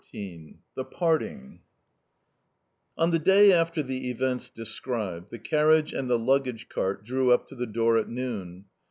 XIV 0.11 0.55
THE 0.73 0.83
PARTING 0.83 1.59
ON 2.97 3.11
the 3.11 3.19
day 3.19 3.51
after 3.53 3.83
the 3.83 4.09
events 4.09 4.49
described, 4.49 5.29
the 5.29 5.37
carriage 5.37 5.93
and 5.93 6.09
the 6.09 6.17
luggage 6.17 6.69
cart 6.69 7.03
drew 7.05 7.31
up 7.31 7.45
to 7.49 7.55
the 7.55 7.67
door 7.67 7.99
at 7.99 8.09
noon. 8.09 8.65